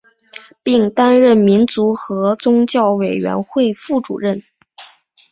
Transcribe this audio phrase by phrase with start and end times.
[0.63, 4.41] 并担任民族和宗教委员会副主任。